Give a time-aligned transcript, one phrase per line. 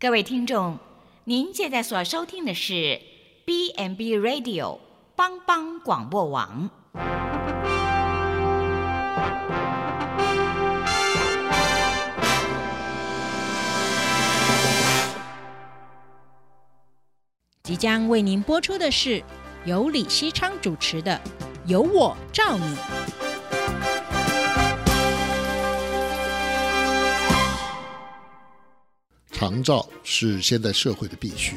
[0.00, 0.78] 各位听众，
[1.24, 3.00] 您现在所收听的是
[3.44, 4.78] BMB Radio
[5.16, 6.70] 帮帮广播网。
[17.64, 19.20] 即将为您播出的是
[19.64, 21.20] 由李希昌主持的
[21.68, 22.64] 《由我照你》。
[29.38, 31.54] 长照是现代社会的必须，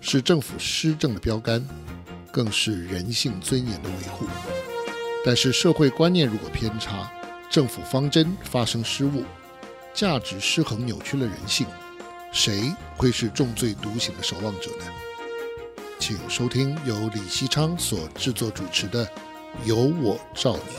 [0.00, 1.66] 是政府施政的标杆，
[2.30, 4.24] 更是人性尊严的维护。
[5.24, 7.10] 但是社会观念如果偏差，
[7.50, 9.24] 政府方针发生失误，
[9.92, 11.66] 价值失衡扭曲了人性，
[12.30, 14.84] 谁会是重罪独行的守望者呢？
[15.98, 19.04] 请收听由李希昌所制作主持的
[19.64, 20.72] 《有我照你》。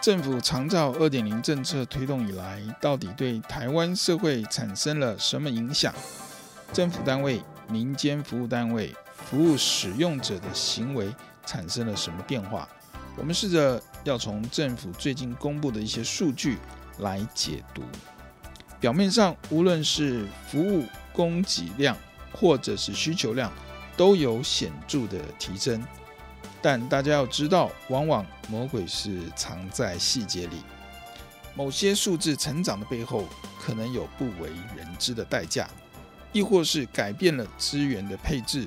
[0.00, 5.92] 政府长照二点零政策推动以来，到底对台湾社会产生了什么影响？
[6.72, 12.66] 政府单位、民间服务单位、服务使用者的行为产生了什么变化？
[13.16, 16.56] 我们试着要从政府最近公布的一些数据
[17.00, 17.82] 来解读。
[18.80, 21.94] 表面上，无论是服务供给量
[22.32, 23.52] 或者是需求量，
[23.98, 25.82] 都有显著的提升。
[26.62, 30.62] 但大家要知道，往往魔鬼是藏在细节里。
[31.54, 33.26] 某些数字成长的背后，
[33.60, 35.68] 可能有不为人知的代价，
[36.32, 38.66] 亦或是改变了资源的配置，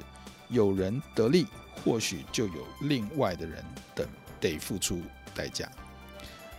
[0.49, 1.47] 有人得利，
[1.83, 3.63] 或许就有另外的人
[3.95, 4.07] 等
[4.39, 5.01] 得付出
[5.33, 5.69] 代价。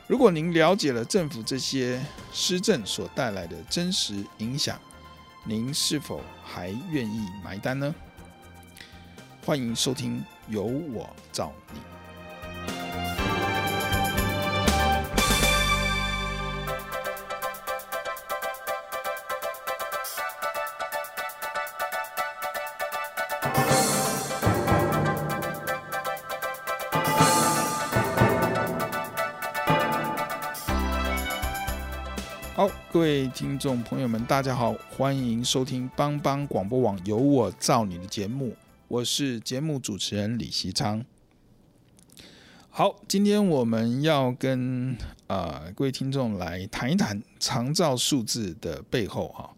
[0.06, 2.00] 如果您了解了政府这些
[2.32, 4.78] 施政所带来的真实影响，
[5.44, 7.94] 您是否还愿意买单呢？
[9.46, 10.24] 欢迎收听。
[10.48, 11.80] 由我造你。
[32.54, 38.54] 好，各位听众朋友们，大家好，欢迎收听帮帮广播网由我造你的节目。
[38.94, 41.04] 我是节目主持人李希昌。
[42.70, 44.96] 好，今天我们要跟
[45.26, 49.52] 啊、各位听众来谈一谈长照数字的背后哈，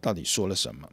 [0.00, 0.88] 到底说了什么？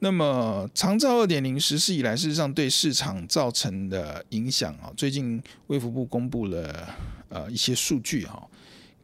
[0.00, 6.92] 那么长照二点零实施以来，事实上对市场造成的影响啊，最近卫福部公布了
[7.28, 8.44] 呃一些数据哈，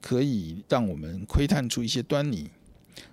[0.01, 2.51] 可以让我们窥探出一些端倪。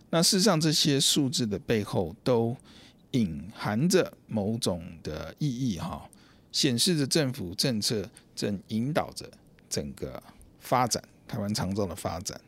[0.09, 2.57] 那事实上，这些数字的背后都
[3.11, 6.07] 隐含着某种的意义，哈，
[6.51, 9.27] 显示着政府政策正引导着
[9.67, 10.21] 整个
[10.59, 12.39] 发展，台湾长照的发展。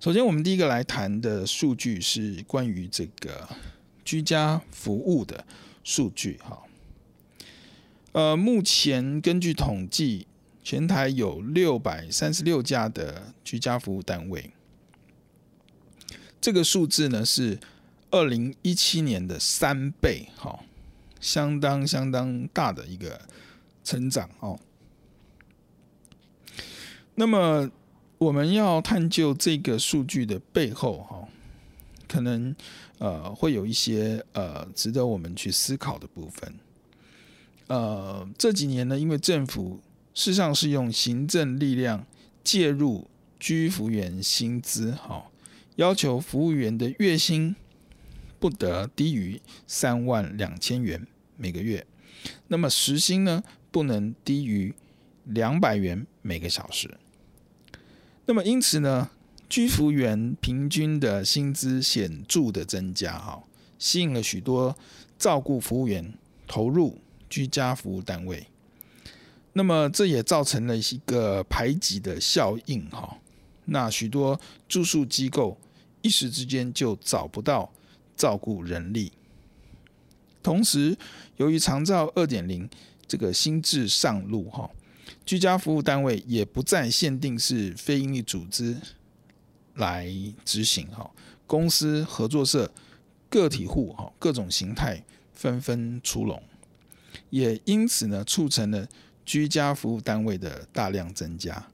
[0.00, 3.46] 首先，我们第一个来谈的数据是关于这个
[4.02, 5.44] 居家服务的
[5.84, 6.62] 数据，哈。
[8.12, 10.26] 呃，目前根据统计，
[10.64, 14.50] 全台有六百三十六家的居家服务单位，
[16.40, 17.58] 这个数字呢是。
[18.16, 20.58] 二零一七年的三倍，哈，
[21.20, 23.20] 相当相当大的一个
[23.84, 24.58] 成长哦。
[27.14, 27.70] 那么
[28.16, 31.28] 我们要探究这个数据的背后，哈，
[32.08, 32.56] 可能
[32.96, 36.54] 呃会有一些呃值得我们去思考的部分。
[37.66, 39.78] 呃，这几年呢，因为政府
[40.14, 42.06] 事实上是用行政力量
[42.42, 43.06] 介入
[43.38, 45.26] 居服员薪资，哈，
[45.74, 47.54] 要求服务员的月薪。
[48.46, 51.04] 不得低于三万两千元
[51.36, 51.84] 每个月，
[52.46, 53.42] 那么时薪呢，
[53.72, 54.72] 不能低于
[55.24, 56.96] 两百元每个小时。
[58.26, 59.10] 那么因此呢，
[59.48, 63.42] 居服员平均的薪资显著的增加，哈，
[63.80, 64.78] 吸引了许多
[65.18, 66.14] 照顾服务员
[66.46, 68.46] 投入居家服务单位。
[69.54, 73.18] 那么这也造成了一个排挤的效应，哈。
[73.64, 75.58] 那许多住宿机构
[76.00, 77.72] 一时之间就找不到。
[78.16, 79.12] 照顾人力，
[80.42, 80.96] 同时
[81.36, 82.68] 由于长照二点零
[83.06, 84.70] 这个新制上路哈，
[85.24, 88.76] 居家服务单位也不再限定是非营利组织
[89.74, 90.10] 来
[90.44, 91.10] 执行哈，
[91.46, 92.72] 公司、合作社、
[93.28, 95.04] 个体户哈，各种形态
[95.34, 96.42] 纷纷出笼，
[97.30, 98.88] 也因此呢，促成了
[99.24, 101.68] 居家服务单位的大量增加，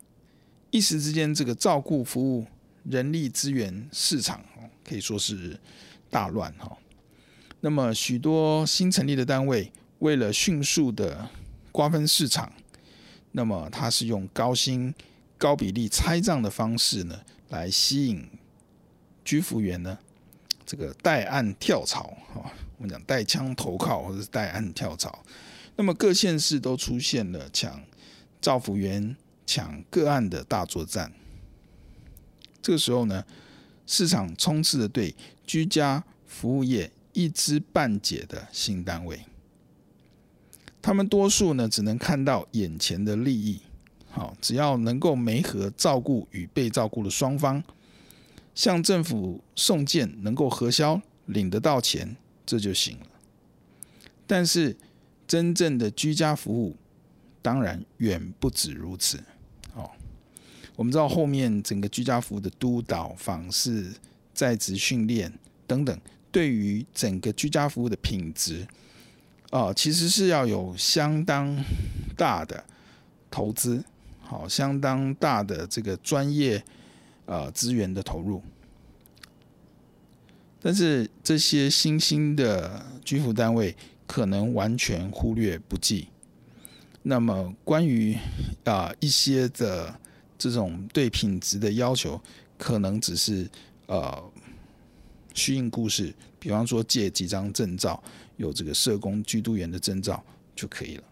[0.71, 2.47] 一时之间，这个照顾服务
[2.85, 4.45] 人力资源市场
[4.85, 5.59] 可以说是。
[6.13, 6.77] 大乱哈，
[7.61, 11.27] 那么许多新成立的单位，为了迅速的
[11.73, 12.53] 瓜分市场，
[13.31, 14.95] 那么它是用高薪、
[15.39, 17.19] 高比例拆账的方式呢，
[17.49, 18.29] 来吸引
[19.25, 19.99] 居服员呢，
[20.67, 25.25] 这个带案跳槽啊，我们讲带枪投靠或者是带案跳槽，
[25.77, 27.81] 那么各县市都出现了抢
[28.39, 29.17] 造福员、
[29.47, 31.11] 抢个案的大作战。
[32.61, 33.25] 这个时候呢，
[33.87, 35.15] 市场充斥着对
[35.53, 39.21] 居家服务业一知半解的新单位，
[40.81, 43.61] 他们多数呢只能看到眼前的利益，
[44.09, 47.63] 好，只要能够媒合照顾与被照顾的双方，
[48.55, 52.17] 向政府送件能够核销领得到钱，
[52.47, 53.07] 这就行了。
[54.27, 54.75] 但是
[55.29, 56.75] 真正的居家服务，
[57.43, 59.23] 当然远不止如此。
[60.77, 63.93] 我们知道后面整个居家服务的督导、访视、
[64.33, 65.31] 在职训练
[65.73, 68.67] 等等，对于整个居家服务的品质，
[69.51, 71.57] 啊，其实是要有相当
[72.17, 72.63] 大的
[73.31, 73.83] 投资，
[74.21, 76.63] 好，相当大的这个专业
[77.25, 78.43] 呃资源的投入。
[80.61, 83.75] 但是这些新兴的居服单位
[84.07, 86.09] 可能完全忽略不计。
[87.03, 88.17] 那么关于
[88.65, 89.99] 啊一些的。
[90.39, 92.21] 这种对品质的要求，
[92.59, 93.49] 可能只是
[93.87, 94.21] 呃
[95.35, 98.03] 虚应故事，比方说借几张证照，
[98.37, 100.23] 有这个社工、居督员的证照
[100.55, 101.05] 就可以了。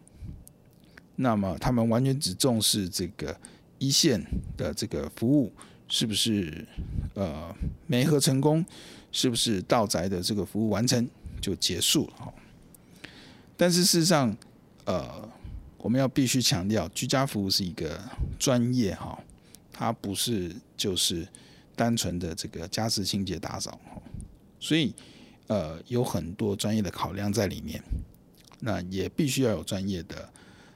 [1.16, 3.38] 那么他们完全只重视这个
[3.78, 4.24] 一线
[4.56, 5.52] 的这个服务
[5.88, 6.66] 是不是
[7.14, 7.54] 呃
[7.86, 8.64] 媒合成功，
[9.12, 11.08] 是不是到宅的这个服务完成
[11.40, 12.34] 就结束了。
[13.56, 14.36] 但是事实上，
[14.84, 15.28] 呃。
[15.82, 17.98] 我们要必须强调，居家服务是一个
[18.38, 19.18] 专业哈，
[19.72, 21.26] 它不是就是
[21.74, 23.80] 单纯的这个家事清洁打扫，
[24.60, 24.94] 所以
[25.48, 27.82] 呃有很多专业的考量在里面，
[28.60, 30.32] 那也必须要有专业的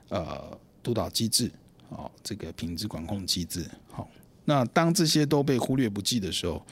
[0.08, 1.50] 呃督导机制
[1.90, 4.08] 啊，这个品质管控机制好，
[4.44, 6.64] 那当这些都被忽略不计的时候，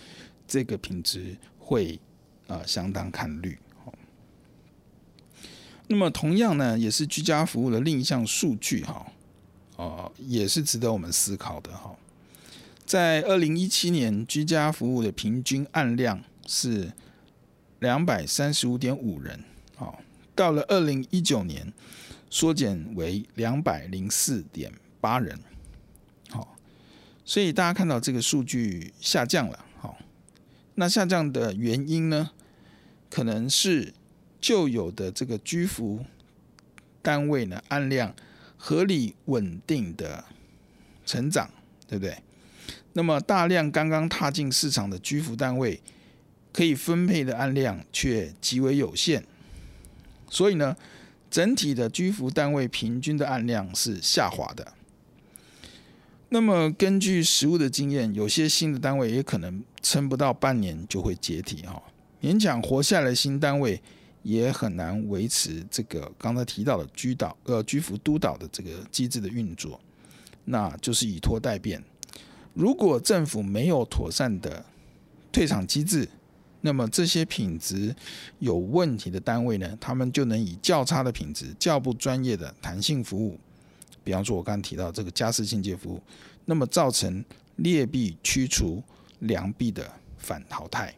[0.48, 2.00] 这个品质会
[2.48, 3.56] 啊相当看绿。
[5.88, 9.06] 那么同样呢，也是居家服务的另一项数据哈，
[9.76, 11.94] 哦，也是值得我们思考的哈。
[12.86, 16.92] 在二零一七年，居家服务的平均案量是
[17.80, 19.42] 两百三十五点五人，
[19.76, 20.00] 好，
[20.34, 21.72] 到了二零一九年，
[22.30, 25.38] 缩减为两百零四点八人，
[26.30, 26.56] 好，
[27.24, 29.98] 所以大家看到这个数据下降了，好，
[30.74, 32.30] 那下降的原因呢，
[33.10, 33.94] 可能是。
[34.42, 36.04] 旧有的这个居服
[37.00, 38.12] 单位呢，按量
[38.56, 40.24] 合理稳定的
[41.06, 41.48] 成长，
[41.86, 42.18] 对不对？
[42.94, 45.80] 那么大量刚刚踏进市场的居服单位，
[46.52, 49.24] 可以分配的案量却极为有限，
[50.28, 50.76] 所以呢，
[51.30, 54.74] 整体的居服单位平均的案量是下滑的。
[56.28, 61.82] 那么根据实务的经验，有些新的单位也可能撑不到半年就会解体哈，
[62.20, 63.80] 勉强活下来的新单位。
[64.24, 69.80] 也很难维持这个刚才提到的居导呃居服督导的这个机制的运作，
[70.44, 71.82] 那就是以拖待变。
[72.54, 74.64] 如果政府没有妥善的
[75.32, 76.08] 退场机制，
[76.62, 77.94] 那么这些品质
[78.38, 83.38] 有问题的单位呢，他们就能以较差的品质、较不专业的弹性服务，
[84.02, 86.02] 比方说我刚刚提到这个家事清洁服务，
[86.46, 87.24] 那么造成
[87.56, 88.82] 劣币驱除
[89.18, 90.94] 良币的反淘汰。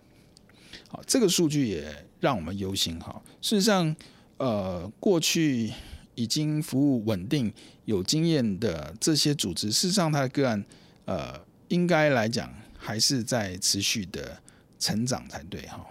[0.89, 2.07] 好，这个数据也。
[2.21, 3.21] 让我们忧心哈。
[3.43, 3.95] 事实上，
[4.39, 5.71] 呃，过去
[6.15, 7.53] 已经服务稳定、
[7.85, 10.65] 有经验的这些组织，事实上它的个案，
[11.05, 14.41] 呃，应该来讲还是在持续的
[14.79, 15.85] 成长才对哈。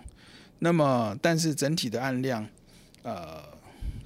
[0.60, 2.48] 那么，但是整体的案量，
[3.02, 3.44] 呃，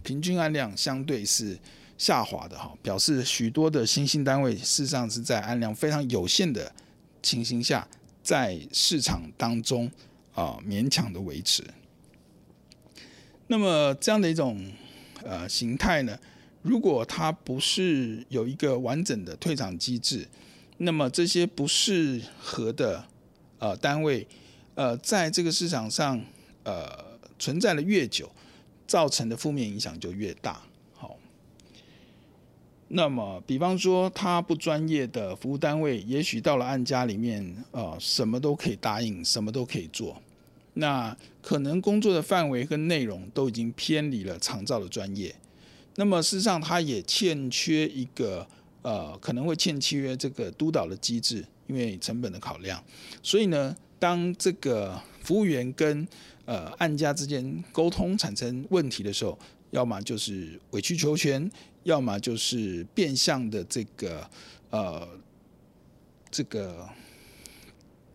[0.04, 1.58] 平均案量相对是
[1.98, 6.72] 下滑的哈，表示许多的新兴单位事实上是在案量非常有限的
[7.22, 7.88] 情形下，
[8.24, 9.92] 在市场当中
[10.34, 11.64] 啊、勉强的维持。
[13.48, 14.72] 那么这样的一种
[15.24, 16.18] 呃形态呢，
[16.62, 20.28] 如果它不是有一个完整的退场机制，
[20.78, 23.06] 那么这些不适合的
[23.60, 24.28] 呃单位
[24.78, 26.24] 呃在这个市场上
[26.64, 26.88] 呃
[27.40, 28.32] 存在的越久，
[28.86, 30.62] 造成的负面影响就越大。
[30.94, 31.18] 好，
[32.90, 40.22] 那么比方说他不专业的服务单位，也许到了案家里面呃什么都可以答应，什么都可以做。
[40.76, 45.34] 那可能工作的范围跟内容都已经偏离了长照的专业，
[45.96, 48.48] 那么事实上他也欠缺一个
[48.84, 52.84] 呃可能会欠缺这个督导的机制，因为成本的考量。
[53.24, 56.08] 所以呢，当这个服务员跟
[56.46, 59.38] 呃案家之间沟通产生问题的时候，
[59.72, 61.50] 要么就是委曲求全，
[61.84, 64.30] 要么就是变相的这个
[64.70, 65.08] 呃
[66.30, 66.88] 这个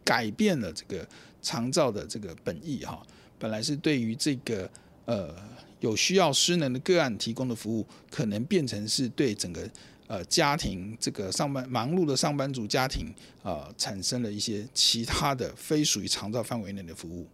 [0.04, 1.06] 改变了这个
[1.40, 3.04] 长照的这个本意哈。
[3.38, 4.70] 本来是对于这个
[5.04, 5.34] 呃
[5.80, 9.68] 有需要失能的个案提供的服务，可能变成是对整个
[10.12, 13.06] 呃家庭这个上班忙碌的上班族家庭
[13.42, 17.26] 啊、呃、产生了一些其他的非属于长照范围内的服务。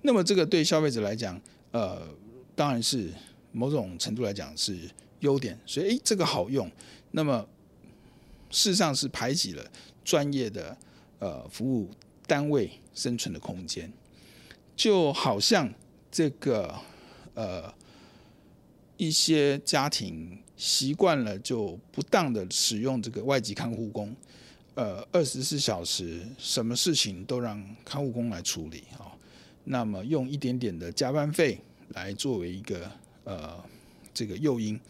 [0.00, 1.38] 那么这个对消费者来讲，
[1.72, 2.00] 呃，
[2.54, 3.10] 当然是
[3.52, 4.88] 某种程度来讲是
[5.20, 6.70] 优点，所以诶这个好用。
[7.10, 7.46] 那么
[8.48, 9.62] 事实上是排挤了
[10.02, 10.74] 专业的
[11.18, 11.90] 呃服务
[12.26, 13.92] 单位生存的空间。
[14.74, 15.70] 就好像
[16.10, 16.74] 这个
[17.34, 17.70] 呃
[18.96, 24.16] 一些家庭习惯了就不当的使用这个外籍看护工，
[24.76, 29.12] 呃二十四小时什么事情都让看护工来处理啊，
[29.64, 32.90] 那么用一点点的加班费来作为一个
[33.24, 33.62] 呃
[34.14, 34.80] 这个诱因，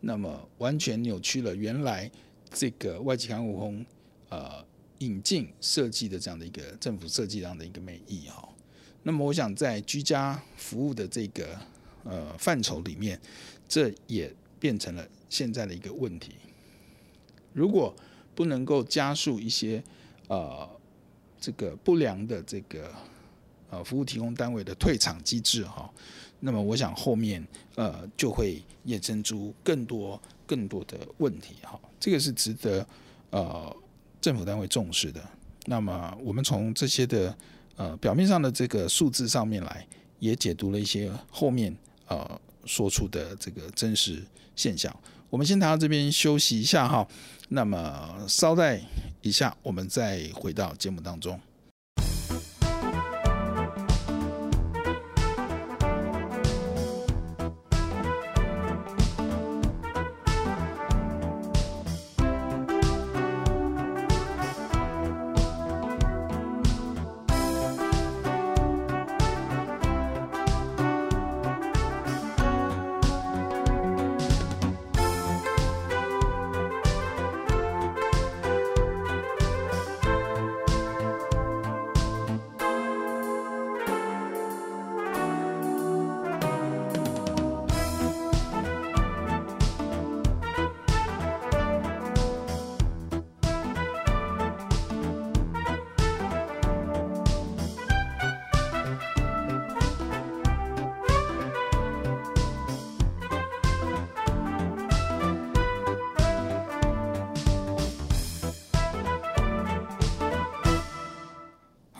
[0.00, 2.10] 那么完全扭曲了原来
[2.52, 3.82] 这个外籍看护工
[4.28, 4.62] 呃
[4.98, 8.46] 引进设计的这样的一个政府设计这样的一个美意哈。
[9.04, 11.58] 那么，我想在居家服务的这个
[12.04, 13.18] 呃范畴里面，
[13.66, 14.30] 这也
[14.64, 16.36] 变成了现在的一个问题。
[17.52, 17.94] 如果
[18.34, 19.84] 不能够加速一些
[20.28, 20.66] 呃
[21.38, 22.90] 这个不良的这个
[23.68, 25.92] 呃服务提供单位的退场机制哈，
[26.40, 31.78] 那么我想后面呃就会衍生出更多更多的问题哈。
[32.00, 32.86] 这个是值得
[33.28, 33.76] 呃
[34.18, 35.22] 政府单位重视的。
[35.66, 37.36] 那么我们从这些的。
[37.76, 39.84] 呃，表面上的这个数字上面来，
[40.20, 44.22] 也解读了一些后面呃说出的这个真实
[44.56, 44.94] 现象。
[45.30, 47.06] 我们先谈到这边休息一下哈，
[47.48, 48.80] 那么稍待
[49.22, 51.40] 一下，我们再回到节目当中。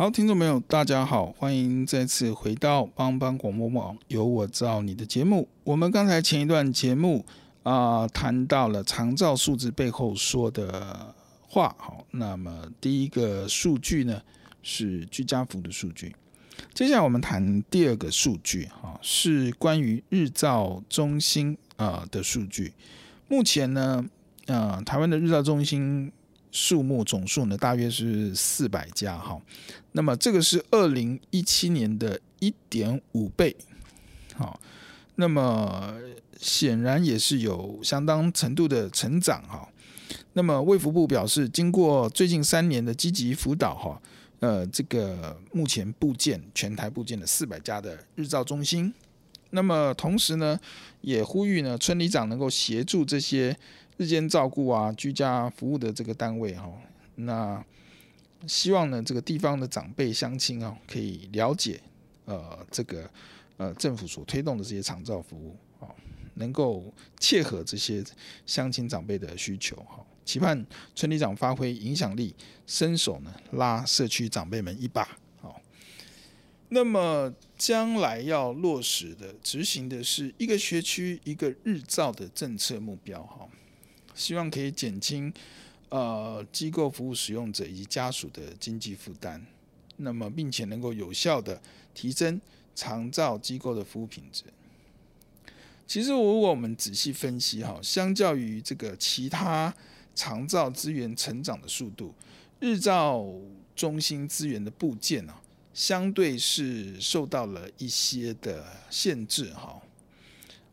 [0.05, 5.49] 好，听众朋友，大家好，欢迎再次回到帮帮广播网，有我照你的节目。
[5.63, 7.25] 我们刚才前一段节目
[7.63, 11.15] 啊、谈到了长照数字背后说的
[11.49, 11.75] 话。
[11.79, 14.21] 好，那么第一个数据呢
[14.63, 16.15] 是居家服的数据。
[16.75, 22.75] 接下来我们谈第二个数据，哈，是关于日照中心啊的数据。
[23.27, 24.05] 目前呢，
[24.49, 26.13] 啊、台湾的日照中心。
[26.55, 29.37] 数目总数呢，大约是四百家哈。
[29.91, 33.55] 那么这个是二零一七年的一点五倍，
[34.37, 34.61] 好，
[35.17, 35.93] 那么
[36.39, 39.69] 显然也是有相当程度的成长哈。
[40.35, 44.01] 那么卫福部表示，经过最近三年的积极辅导哈，
[44.39, 48.95] 呃，这个目前部件全台部件的四百家的日照中心。
[49.51, 50.57] 那么同时呢，
[51.01, 53.57] 也呼吁呢村里长能够协助这些。
[53.97, 56.69] 日间照顾啊，居家服务的这个单位哈，
[57.15, 57.65] 那
[58.47, 61.81] 希望呢，这个地方的长辈乡亲啊，可以了解
[62.25, 63.09] 呃这个
[63.57, 65.89] 呃政府所推动的这些长照服务啊，
[66.35, 68.05] 能够切合这些
[68.45, 72.35] 乡亲长辈的需求哈，期盼村里长发挥影响力，
[72.67, 75.63] 伸手呢拉社区长辈们一把好。
[76.71, 83.49] 那么将来要落实的执行的是一个学区一个日照的政策目标哈。
[84.15, 85.33] 希望可以减轻
[85.89, 89.45] 呃机构服务使用者以及家属的经济负担，
[89.97, 91.61] 那么并且能够有效的
[91.93, 92.41] 提升
[92.75, 94.45] 长照机构的服务品质。
[95.87, 99.75] 其实，如果我们仔细分析哈，相较于这个其他
[100.15, 102.15] 长照资源成长的速度，
[102.61, 103.25] 日照
[103.77, 105.41] 中心资源的部件啊，
[105.75, 109.83] 相对是受到了一些的限制哈。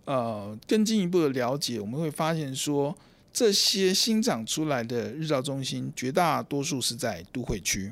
[0.05, 2.95] 呃，更进一步的了解，我们会发现说。
[3.33, 7.91] 这些新长出来的日照中心，绝大多数是在都会区。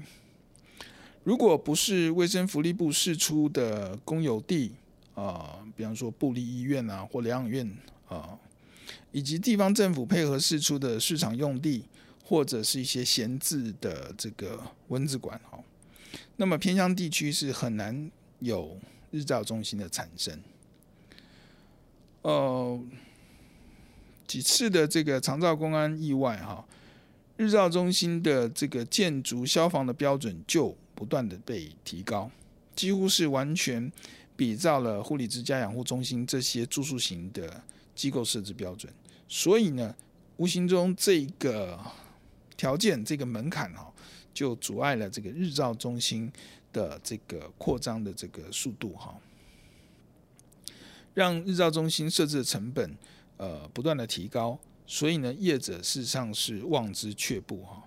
[1.23, 4.71] 如果不是卫生福利部释出的公有地
[5.13, 5.23] 啊、
[5.59, 7.69] 呃，比方说部立医院啊或疗养院
[8.07, 8.37] 啊、
[9.11, 11.83] 以及地方政府配合释出的市场用地，
[12.25, 15.59] 或者是一些闲置的这个蚊子馆哈。
[16.37, 18.79] 那么偏乡地区是很难有
[19.11, 20.39] 日照中心的产生。
[22.23, 22.81] 呃，
[24.29, 26.63] 几次的这个长照公安意外哈，
[27.35, 32.29] 日照中心的这个建筑消防的标准就不断的被提高，
[32.75, 33.91] 几乎是完全
[34.35, 37.63] 比照了护理之家养护中心这些住宿型的
[37.95, 38.93] 机构设置标准。
[39.27, 39.95] 所以呢，
[40.37, 41.79] 无形中这个
[42.55, 43.91] 条件这个门槛哈，
[44.31, 46.31] 就阻碍了这个日照中心
[46.71, 49.19] 的这个扩张的这个速度哈。
[51.15, 52.95] 让日照中心设置的成本，
[53.39, 57.81] 呃，不断的提高，所以呢，业者事实上是望之却步哈。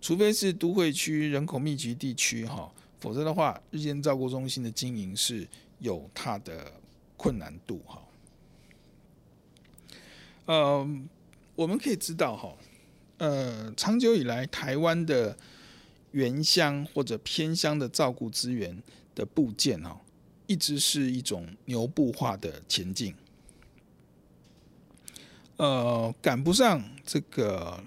[0.00, 5.46] 除非是都会区人口密集地区哈，否则的话，日间照顾中心的经营是
[5.78, 6.72] 有它的
[7.18, 8.02] 困难度哈。
[10.46, 10.88] 呃，
[11.54, 12.56] 我们可以知道哈，
[13.18, 15.36] 呃，长久以来，台湾的
[16.12, 18.82] 原乡或者偏乡的照顾资源
[19.14, 20.00] 的布建哈。
[20.46, 23.14] 一直是一种牛步化的前进，
[25.56, 27.82] 呃，赶不上这个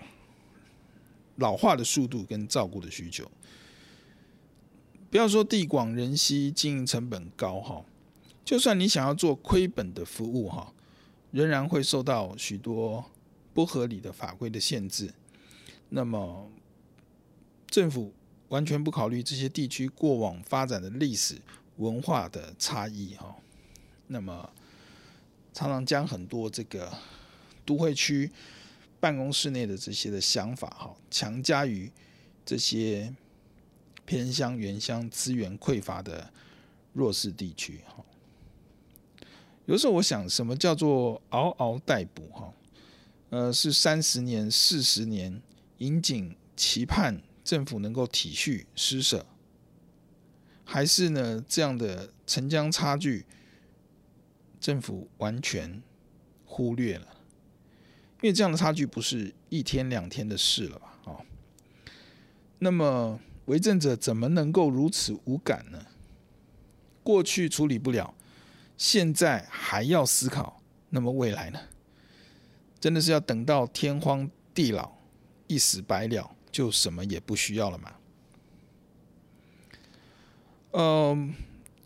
[1.36, 3.30] 老化的速度跟照顾的需求。
[5.10, 7.86] 不要说地广人稀，经营成本高哈，
[8.44, 10.74] 就算你想要做亏本的服务哈，
[11.32, 13.06] 仍然会受到许多
[13.54, 15.14] 不合理的法规的限制。
[15.90, 16.50] 那么，
[17.68, 18.14] 政府
[18.50, 21.42] 完全不考虑这些地区过往发展的历史。
[21.78, 23.36] 文化的差异哈，
[24.08, 24.50] 那么
[25.54, 26.92] 常常将很多这个
[27.68, 28.32] 都会区
[28.98, 31.92] 办公室内的这些的想法哈，强加于
[32.46, 33.14] 这些
[34.06, 36.32] 偏乡原乡资源匮乏的
[36.94, 38.04] 弱势地区哈。
[39.66, 42.54] 有时候我想，什么叫做嗷嗷待哺哈？
[43.32, 45.42] 呃，是三十年、四十年，
[45.80, 49.26] 引颈期盼政府能够体恤施舍。
[50.64, 53.26] 还是呢，这样的城乡差距，
[54.62, 55.84] 政府完全
[56.46, 57.17] 忽略了，
[58.22, 61.00] 因为这样的差距不是一天两天的事了吧？
[61.06, 61.26] 哦，
[62.60, 65.86] 那么为政者怎么能够如此无感呢？
[67.04, 68.14] 过去处理不了，
[68.76, 71.60] 现在还要思考，那么未来呢？
[72.80, 74.92] 真的是要等到天荒地老，
[75.48, 77.94] 一死百了，就什么也不需要了吗？
[80.72, 81.34] 嗯，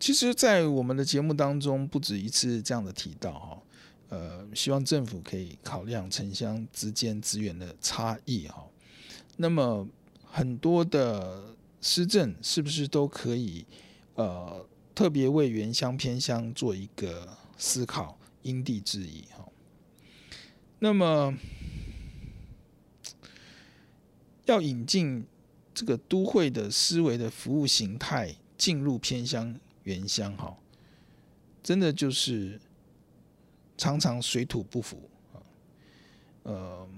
[0.00, 3.61] 其实，在我们的节目当中，不止一次这样的提到哈，
[4.12, 8.68] 呃，希望政府可以考量城乡之间资源的差异哈。
[9.38, 9.88] 那么，
[10.24, 13.64] 很多的施政是不是都可以
[14.16, 19.48] 呃，特别为原乡偏乡做一个思考，因地制宜哈？
[20.80, 21.34] 那么，
[24.44, 25.24] 要引进
[25.72, 28.36] 这个都会的思维的服务形态。
[28.58, 30.56] 进入偏乡原乡哈，
[31.64, 32.60] 真的就是
[33.82, 35.42] 常常水土不服啊。
[36.44, 36.88] 呃，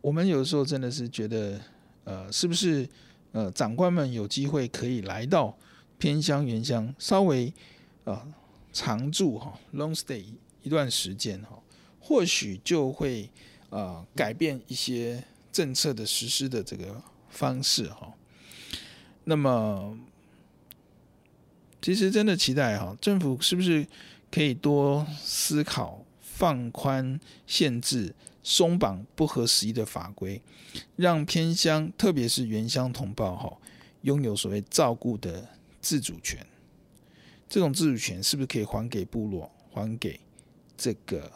[0.00, 1.60] 我们有时候真的是觉得，
[2.04, 2.88] 呃，是不是
[3.32, 5.58] 呃长官们有机会可以来到
[5.98, 7.52] 偏乡原乡，稍微
[8.04, 8.24] 啊
[8.72, 10.24] 常住哈，long stay
[10.62, 11.60] 一段时间哈，
[11.98, 13.28] 或许就会
[13.70, 18.14] 啊改变一些政策的实施的这个方式哈。
[19.24, 19.98] 那么，
[21.82, 23.84] 其实真的期待哈，政府是不是
[24.30, 30.40] 可以多思考放宽限制、松绑不合时宜的法规，
[30.96, 33.58] 让偏乡特别是原乡同胞哈，
[34.02, 35.48] 拥有所谓照顾的
[35.80, 36.46] 自主权。
[37.48, 40.20] 这种自主权是不是可以还给部落，还给
[40.76, 41.30] 这个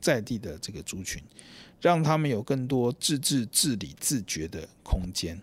[0.00, 1.22] 在地的这个族群，
[1.80, 5.40] 让他们有更多自治、治理、自觉的空间？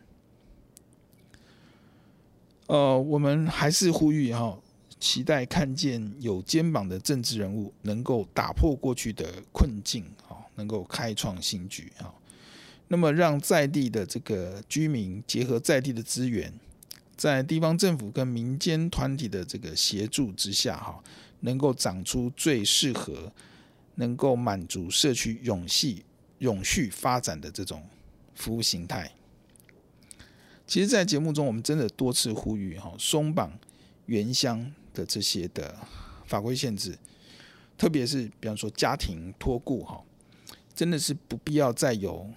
[2.67, 4.57] 呃，我们还是呼吁哈，
[5.01, 12.13] 期待看见有肩膀的政治人物能够打破过去的困境，哈，能够开创新局，哈。
[12.87, 16.53] 那么，让在地的这个居民结合在地的资源，
[17.17, 21.03] 在地方政府跟民间团体的这个协助之下，哈，
[21.39, 23.31] 能够长出最适合、
[23.95, 26.05] 能够满足社区永续、
[26.37, 27.81] 永续发展的这种
[28.35, 29.11] 服务形态。
[30.67, 33.57] 其实，在节目中，我们真的多次呼吁哈，松绑
[34.05, 35.75] 原乡的这些的
[36.25, 36.97] 法规限制，
[37.77, 40.01] 特别是比方说家庭托顾哈，
[40.73, 42.29] 真的是不必要再有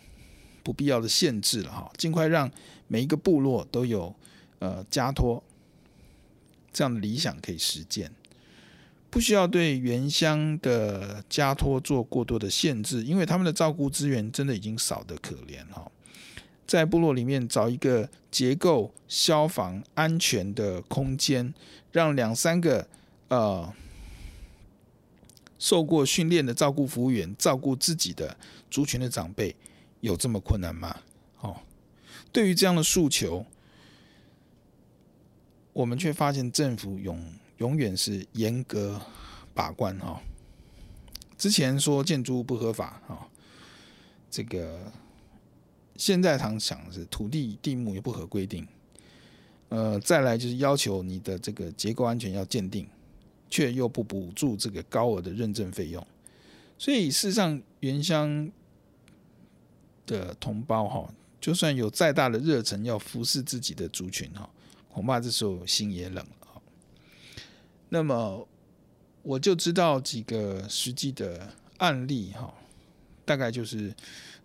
[0.62, 2.50] 不必要的限制了哈，尽快让
[2.88, 4.14] 每一个部落都有
[4.58, 5.42] 呃家托
[6.72, 8.10] 这样的理想可以实践。
[9.10, 15.88] 不需要对原乡的家托做过多的限制，因为他们的照顾资源真的已经少得可怜哈。
[16.66, 21.52] 在部落里面找一个结构、消防、安全的空间，
[21.92, 22.88] 让两三个
[23.28, 23.72] 呃
[25.58, 28.36] 受过训练的照顾服务员照顾自己的
[28.70, 29.54] 族群的长辈，
[30.00, 31.00] 有这么困难吗？
[31.40, 31.56] 哦，
[32.32, 33.46] 对于这样的诉求，
[35.72, 37.22] 我们却发现政府永
[37.58, 39.00] 永远是严格
[39.52, 40.20] 把关哈。
[41.36, 43.28] 之前说建筑不合法哈，
[44.30, 44.92] 这个
[45.96, 48.66] 现在他想的是土地地目也不合规定，
[49.68, 52.88] 呃，再来就是要求你的这个结构安全要鉴定，
[53.48, 56.06] 却又不补助这个高额的认证费用，
[56.76, 58.50] 所以事实上原乡
[60.06, 64.48] 的同胞哈，就算有再大的热忱要服侍自己的族群哈。
[64.88, 66.62] 恐怕这时候心也冷了。
[67.88, 68.46] 那么
[69.22, 72.54] 我就知道几个实际的案例哈，
[73.24, 73.94] 大概就是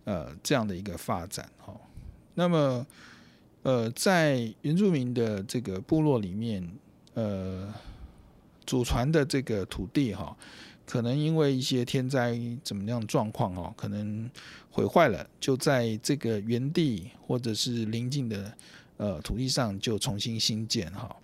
[0.04, 1.74] 呃这样的一个发展哈。
[2.34, 2.86] 那么
[3.62, 6.68] 呃在原住民的这个部落里面，
[7.14, 7.72] 呃
[8.66, 10.36] 祖传的这个土地哈，
[10.86, 14.30] 可能因为一些天灾怎么样状况哦，可能
[14.70, 18.52] 毁坏了，就在这个原地或者是邻近的。
[19.00, 21.16] 呃，土地上就重新新建哈，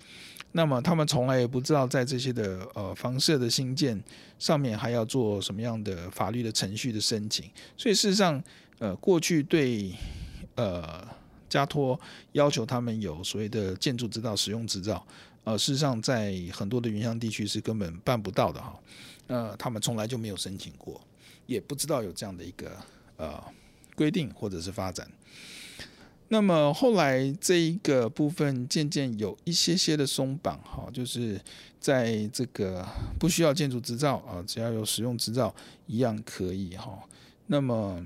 [0.57, 4.03] 那么他们从来也不知道，在这些的呃房舍的兴建
[4.39, 7.45] 上面还要做什么样的法律的程序的申请，
[7.77, 8.43] 所以事实上，
[8.79, 9.93] 呃，过去对
[10.55, 11.07] 呃
[11.47, 12.01] 加托
[12.33, 15.07] 要求他们有所谓的建筑执照、使用执照，
[15.45, 18.81] 呃，事实上在很多的原乡地区是根本办不到的哈，
[19.27, 20.99] 呃，他们从来就没有申请过，
[21.45, 22.75] 也不知道有这样的一个
[23.19, 23.45] 呃
[23.95, 25.07] 规定或者是发展。
[26.29, 31.41] 那么后来这一个部分渐渐有一些些的松绑，哈，就是
[31.79, 32.85] 在这个
[33.19, 35.55] 不需要建筑执照啊，只要有使用执照
[35.87, 36.99] 一样可以哈。
[37.47, 38.05] 那么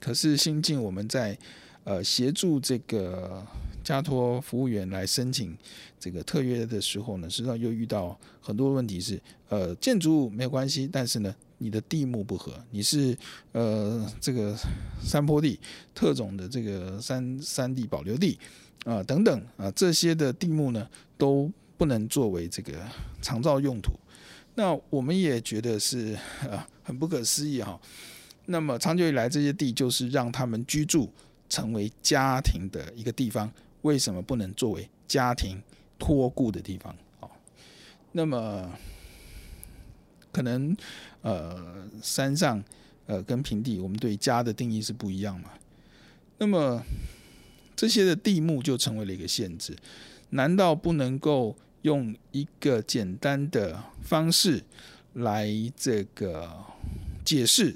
[0.00, 1.36] 可是新进我们在
[1.84, 3.42] 呃协助这个
[3.82, 5.56] 加托服务员来申请
[5.98, 11.34] 这个特约的时候呢，实际上又遇到很多问题是，呃，建筑物没有关系，但是呢。
[11.62, 13.14] 你的地目不合，你是
[13.52, 14.56] 呃这个
[15.02, 15.60] 山坡地
[15.94, 18.38] 特种的这个山山地保留地
[18.86, 22.82] 啊、等等啊这些的地目呢都不能作为这个
[23.20, 23.92] 长照用途。
[24.54, 26.16] 那我们也觉得是
[26.50, 27.78] 啊很不可思议哈。
[28.46, 31.12] 那么长久以来这些地就是让他们居住
[31.50, 35.62] 成为家庭的一个地方，为什么不能作为家庭
[35.98, 36.96] 托顾的地方？
[37.20, 37.30] 好，
[38.12, 38.72] 那么。
[40.32, 40.76] 可能，
[41.22, 42.62] 呃，山上，
[43.06, 45.50] 呃，跟平地，我们对家的定义是不一样嘛。
[46.38, 46.82] 那么
[47.76, 49.76] 这些的地目就成为了一个限制。
[50.30, 54.62] 难道不能够用一个简单的方式
[55.14, 56.48] 来这个
[57.24, 57.74] 解释？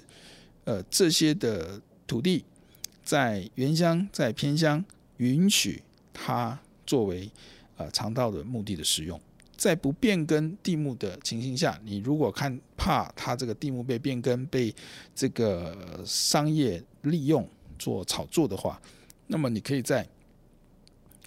[0.64, 2.45] 呃，这些的土地
[3.03, 4.85] 在原乡、在偏乡，
[5.17, 7.29] 允许它作为
[7.77, 9.21] 呃长道的目的的使用。
[9.57, 14.75] 在不变更地目的情形下，你如果看怕它这个地目被变更、被
[15.14, 18.81] 这个商业利用做炒作的话，
[19.29, 20.07] 那么你可以在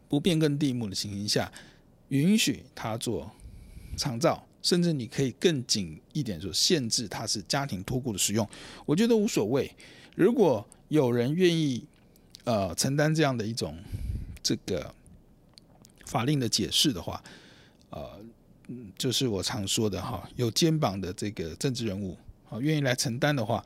[0.10, 1.52] 不变更地目的情形下，
[2.10, 3.32] 允许它做
[3.96, 8.48] 长照，甚至你可以更紧一点说，限制它是家庭托顾的使用，
[8.86, 9.72] 我觉得无所谓。
[10.16, 11.86] 如果有人愿意
[12.44, 13.78] 呃承担这样的一种
[14.44, 14.94] 这个
[16.06, 17.24] 法令的解释的话。
[18.70, 23.64] 嗯，就是我常说的哈，有肩膀的这个政治人物好，愿意来承担的话，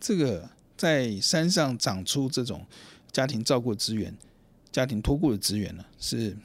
[0.00, 2.66] 这个在山上长出这种
[3.12, 4.12] 家庭照顾资源、
[4.72, 6.36] 家庭托顾的资源呢，是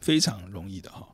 [0.00, 1.08] 非常容易的哈。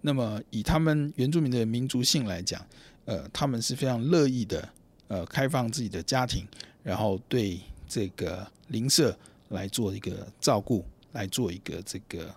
[0.00, 2.64] 那么以他们原住民的民族性来讲，
[3.04, 4.66] 呃，他们是非常乐意的，
[5.08, 6.46] 呃，开放自己的家庭，
[6.82, 9.14] 然后对这个邻舍
[9.50, 12.34] 来做一个照顾，来做一个这个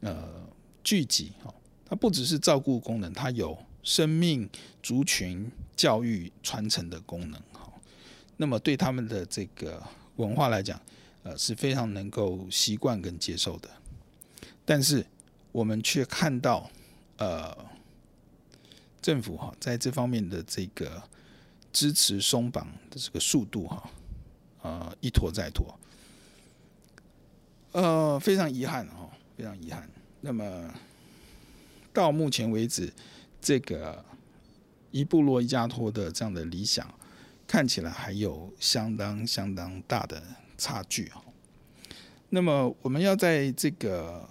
[0.00, 0.44] 呃。
[0.86, 1.52] 聚集哈，
[1.88, 4.48] 它不只是照顾功能，它有生命、
[4.82, 7.72] 族群、教育、传承的功能哈。
[8.36, 9.82] 那么对他们的这个
[10.16, 10.80] 文化来讲，
[11.22, 13.70] 呃是非常能够习惯跟接受的。
[14.64, 15.06] 但是
[15.52, 16.68] 我们却看到，
[17.18, 17.56] 呃，
[19.00, 21.02] 政府哈在这方面的这个
[21.72, 23.90] 支持松绑的这个速度哈，
[24.62, 25.78] 呃一拖再拖，
[27.72, 29.88] 呃非常遗憾哈，非常遗憾。
[30.20, 30.74] 那么
[31.96, 32.92] 到目前为止，
[33.40, 34.04] 这个
[34.90, 36.86] 一部落一家托的这样的理想，
[37.46, 40.22] 看起来还有相当相当大的
[40.58, 41.24] 差距哈。
[42.28, 44.28] 那么我们要在这个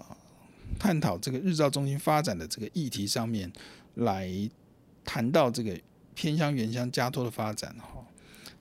[0.78, 3.52] 探讨这个日照中心发展的这个议题上面
[3.94, 4.30] 来
[5.04, 5.76] 谈到这个
[6.14, 8.06] 偏乡原乡加托的发展哈，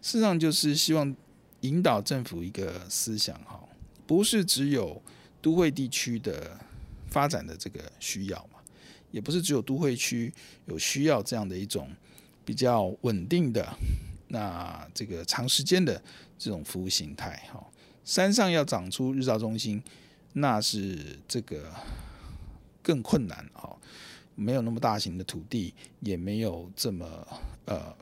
[0.02, 1.16] 事实上就是希望
[1.60, 3.64] 引导政府一个思想哈，
[4.08, 5.00] 不是只有
[5.44, 6.60] 都会地区的
[7.08, 8.50] 发展的这个需要，
[9.16, 10.30] 也不是只有都会区
[10.66, 11.90] 有需要这样的一种
[12.44, 13.66] 比较稳定的
[14.28, 16.04] 那这个长时间的
[16.38, 17.66] 这种服务形态哈，
[18.04, 19.82] 山上要长出日照中心，
[20.34, 21.74] 那是这个
[22.84, 23.74] 更困难哈。
[24.36, 27.26] 没有那么大型的土地，也没有这么
[27.64, 27.96] 呃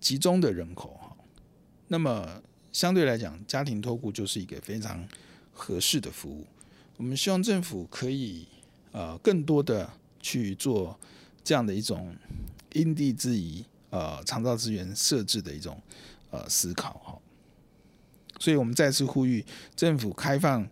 [0.00, 1.14] 集中的人口哈。
[1.88, 2.40] 那么
[2.72, 5.06] 相对来讲，家庭托顾就是一个非常
[5.52, 6.46] 合适的服务。
[6.96, 8.48] 我们希望政府可以
[8.92, 9.90] 呃更多的
[10.26, 10.98] 去做
[11.44, 12.16] 这样的一种
[12.72, 15.80] 因地制宜呃长照资源设置的一种
[16.30, 17.18] 呃思考哈。
[18.40, 19.44] 所以我们再次呼吁
[19.76, 20.68] 政府开放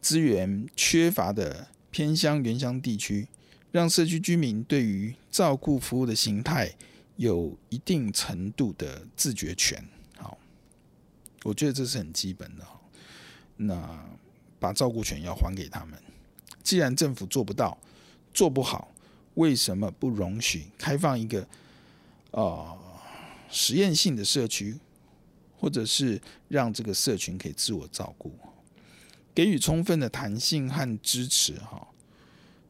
[0.00, 3.26] 资源缺乏的偏乡原乡地区。
[3.72, 6.72] 让社区居民对于照顾服务的形态
[7.16, 9.84] 有一定程度的自觉权，
[10.16, 10.38] 好，
[11.42, 12.64] 我觉得这是很基本的。
[13.56, 14.06] 那
[14.60, 16.00] 把照顾权要还给他们。
[16.62, 17.76] 既然政府做不到、
[18.34, 18.92] 做不好，
[19.34, 21.48] 为什么不容许开放一个
[22.32, 22.76] 呃
[23.48, 24.76] 实验性的社区，
[25.56, 28.30] 或者是让这个社群可以自我照顾，
[29.34, 31.54] 给予充分的弹性和支持？
[31.60, 31.88] 哈，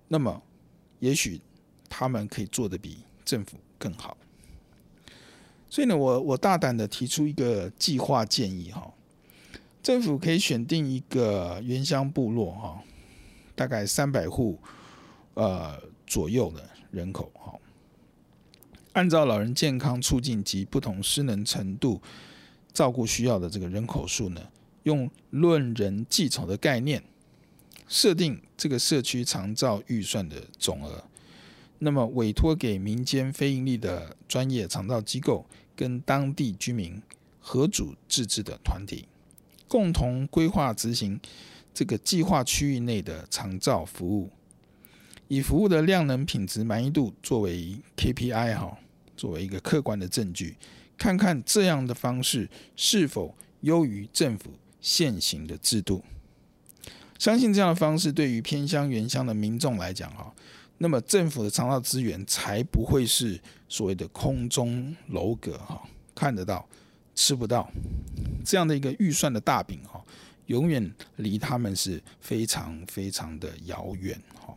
[0.07, 0.41] 那么。
[1.01, 1.39] 也许
[1.91, 4.17] 他们可以做得比政府更好，
[5.69, 8.91] 所以呢，我我大胆的提出一个计划建议哈，
[9.83, 12.83] 政府可以选定一个原乡部落哈，
[13.55, 14.59] 大概三百户
[15.35, 17.53] 呃左右的人口哈，
[18.93, 22.01] 按照老人健康促进及不同失能程度
[22.73, 24.41] 照顾需要的这个人口数呢，
[24.85, 27.03] 用论人计酬的概念。
[27.87, 31.05] 设定这个社区长照预算的总额，
[31.81, 35.45] 那么委托给民间非营利的专业长照机构
[35.77, 37.01] 跟当地居民
[37.41, 39.07] 合组自治的团体，
[39.69, 41.21] 共同规划执行
[41.75, 44.31] 这个计划区域内的长照服务，
[45.29, 48.79] 以服务的量能品质满意度作为 KPI 哈，
[49.17, 50.57] 作为一个客观的证据，
[50.99, 56.05] 看看这样的方式是否优于政府现行的制度。
[57.19, 60.33] 相信这样的方式对于偏乡原乡的民众来讲，哈，
[60.79, 65.83] 那么政府的长照资源才不会是所谓的空中楼阁，哈，
[66.15, 66.69] 看得到
[67.15, 67.71] 吃不到
[68.45, 70.05] 这样的一个预算的大饼，哈，
[70.47, 74.54] 永远离他们是非常非常的遥远，哈。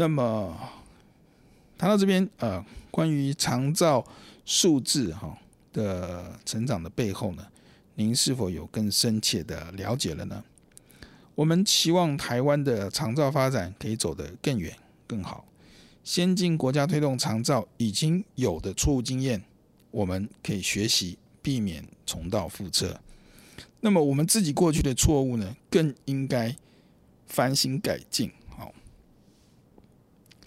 [0.00, 0.56] 那么
[1.76, 4.04] 谈到这边，呃，关于长照
[4.44, 5.36] 数字哈
[5.72, 7.44] 的成长的背后呢，
[7.96, 10.44] 您是否有更深切的了解了呢？
[11.34, 14.72] 我们期望台湾的长照发展可以走得更远、
[15.04, 15.44] 更好。
[16.04, 19.42] 先进国家推动长照已经有的错误经验，
[19.90, 23.00] 我们可以学习，避免重蹈覆辙。
[23.80, 26.54] 那么我们自己过去的错误呢，更应该
[27.26, 28.30] 反省改进。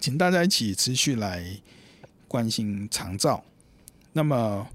[0.01, 1.45] 请大家一起持续来
[2.27, 3.43] 关心长照。
[4.11, 4.67] 那么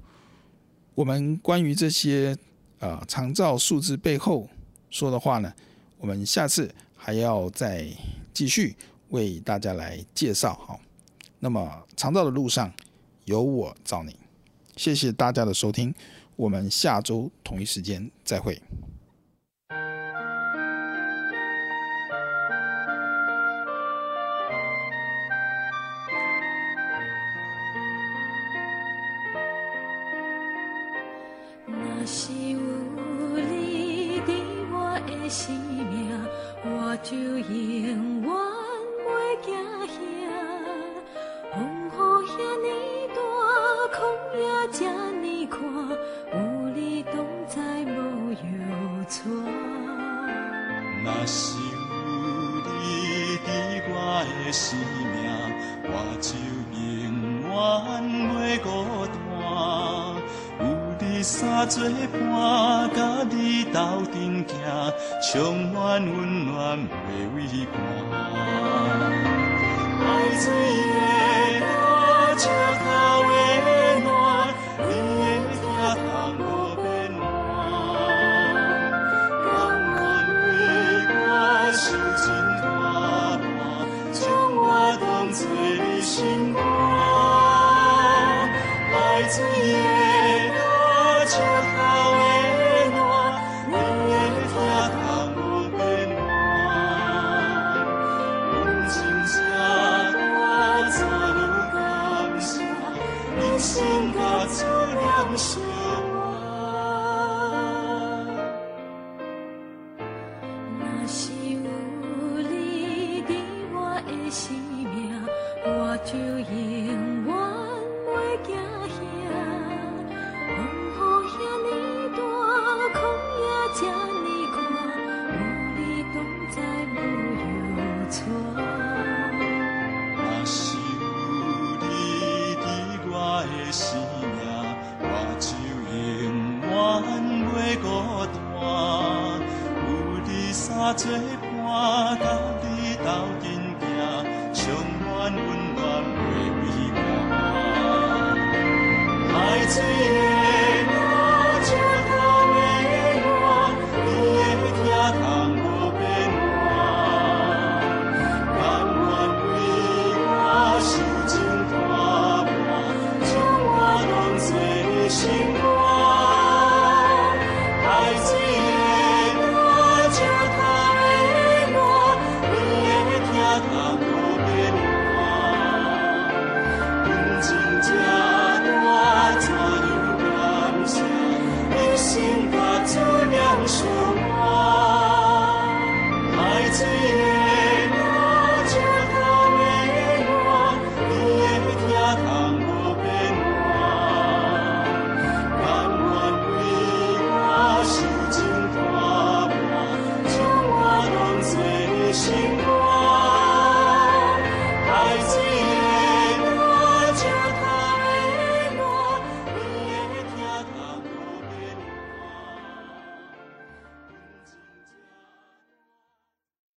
[0.94, 2.34] 我们关于这些
[2.78, 4.48] 呃长照数字背后
[4.88, 5.52] 说的话呢，
[5.98, 7.86] 我们下次还要再
[8.32, 8.76] 继续
[9.08, 10.78] 为大家来介绍哈。
[11.40, 12.72] 那么长照的路上
[13.24, 14.16] 有我照你，
[14.76, 15.92] 谢谢大家的收听，
[16.36, 18.62] 我们下周同一时间再会。
[61.68, 63.78] 做伴，甲你斗
[64.12, 64.14] 阵
[64.46, 64.54] 行，
[65.32, 66.86] 充满温暖袂
[67.34, 67.36] 畏
[67.72, 67.74] 寒。
[70.00, 70.44] 爱水
[70.94, 70.96] 的
[71.66, 71.74] 路，
[72.38, 72.46] 石